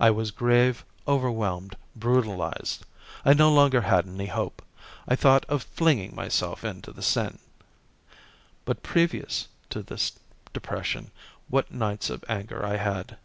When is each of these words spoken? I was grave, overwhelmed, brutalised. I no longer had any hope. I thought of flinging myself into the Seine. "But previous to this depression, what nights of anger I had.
I 0.00 0.10
was 0.10 0.32
grave, 0.32 0.84
overwhelmed, 1.06 1.76
brutalised. 1.94 2.84
I 3.24 3.32
no 3.32 3.48
longer 3.48 3.82
had 3.82 4.08
any 4.08 4.26
hope. 4.26 4.60
I 5.06 5.14
thought 5.14 5.44
of 5.44 5.62
flinging 5.62 6.16
myself 6.16 6.64
into 6.64 6.90
the 6.90 7.00
Seine. 7.00 7.38
"But 8.64 8.82
previous 8.82 9.46
to 9.70 9.84
this 9.84 10.18
depression, 10.52 11.12
what 11.48 11.70
nights 11.70 12.10
of 12.10 12.24
anger 12.28 12.66
I 12.66 12.76
had. 12.78 13.18